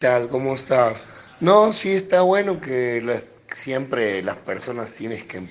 [0.00, 0.30] tal?
[0.30, 1.04] ¿Cómo estás?
[1.40, 5.42] No, sí está bueno que siempre las personas tienes que,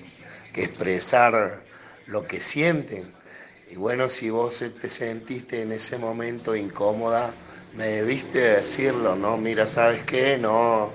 [0.56, 1.62] expresar
[2.08, 3.14] lo que sienten.
[3.70, 7.32] Y bueno, si vos te sentiste en ese momento incómoda,
[7.75, 9.38] me debiste decirlo, ¿no?
[9.38, 10.39] Mira, ¿sabes qué?
[10.39, 10.91] No,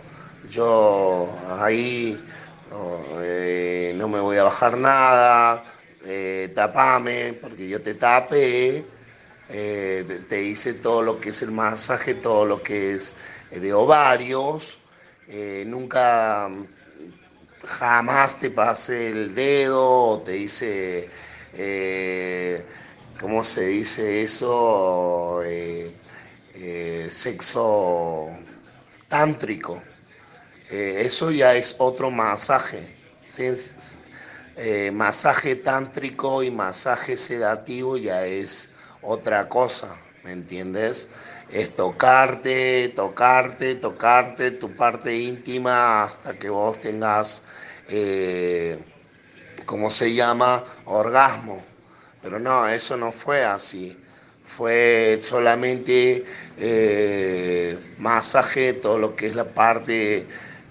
[0.51, 1.31] yo
[1.61, 2.21] ahí
[2.73, 5.63] no, eh, me voy a bajar nada,
[6.07, 8.85] eh, tapame, porque yo te tapé
[9.49, 13.15] eh, te, hice todo lo que es el masaje, todo lo que es
[13.61, 14.79] de ovarios,
[15.29, 16.51] eh, nunca
[17.67, 21.09] jamás te pasé el dedo o te hice,
[21.55, 22.65] eh,
[23.21, 25.43] ¿cómo se dice eso?
[25.45, 25.91] Eh,
[26.55, 28.31] eh, sexo
[29.09, 29.83] tántrico.
[30.71, 32.95] Eh, eso ya es otro masaje.
[34.57, 41.09] eh, masaje tántrico y masaje sedativo ya es otra cosa, ¿me entiendes?
[41.51, 47.43] Es tocarte, tocarte, tocarte tu parte íntima hasta que vos tengas,
[47.89, 48.79] eh,
[49.67, 50.65] ¿cómo se llama?
[50.87, 51.65] Orgasmo.
[52.23, 53.99] Pero no, eso no fue así.
[54.45, 56.25] Fue solamente
[56.59, 60.27] eh, masaje, todo lo que es la parte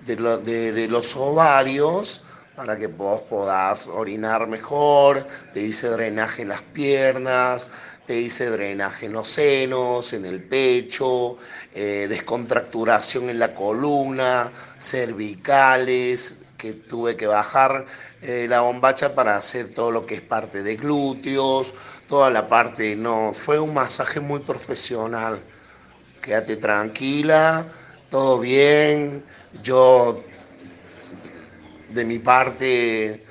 [0.06, 2.22] de, lo- de- de los ovarios,
[2.56, 5.26] para que vos podás orinar mejor.
[5.54, 7.70] Te hice drenaje en las piernas,
[8.06, 11.38] te hice drenaje en los senos, en el pecho,
[11.74, 17.86] eh, descontracturación en la columna, cervicales, que tuve que bajar
[18.22, 21.74] eh, la bombacha para hacer todo lo que es parte de glúteos,
[22.08, 25.40] toda la parte, no, fue un masaje muy profesional.
[26.22, 27.66] Quédate tranquila,
[28.10, 29.24] todo bien,
[29.62, 30.24] yo
[31.94, 33.24] de mi parte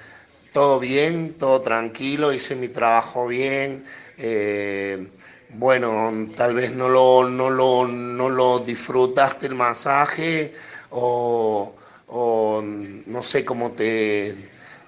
[0.52, 3.84] todo bien, todo tranquilo, hice mi trabajo bien.
[4.18, 5.08] eh,
[5.54, 10.52] bueno, tal vez no lo, no lo, no lo disfrutaste el masaje
[10.90, 11.74] o,
[12.08, 14.34] o no sé cómo te,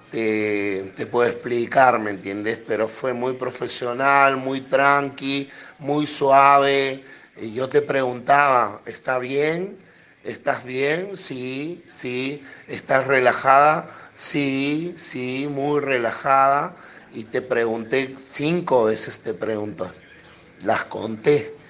[0.09, 2.59] te, te puedo explicar, ¿me entiendes?
[2.67, 5.49] Pero fue muy profesional, muy tranqui,
[5.79, 7.03] muy suave.
[7.41, 9.77] Y yo te preguntaba, ¿está bien?
[10.25, 11.15] ¿Estás bien?
[11.17, 12.41] Sí, sí.
[12.67, 13.87] ¿Estás relajada?
[14.15, 16.75] Sí, sí, muy relajada.
[17.11, 19.95] Y te pregunté, cinco veces te pregunto,
[20.63, 21.61] las conté.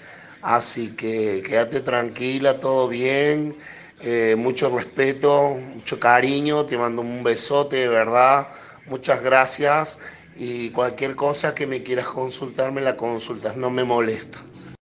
[0.42, 3.58] Así que quédate tranquila, todo bien.
[4.00, 6.66] Eh, mucho respeto, mucho cariño.
[6.66, 8.50] Te mando un besote, de verdad.
[8.86, 10.00] Muchas gracias.
[10.36, 13.58] Y cualquier cosa que me quieras consultar, me la consultas.
[13.58, 14.40] No me molesta.